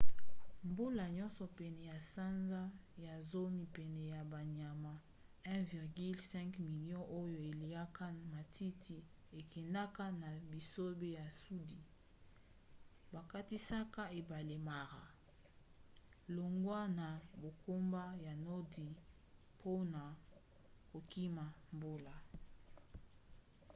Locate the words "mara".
14.69-15.03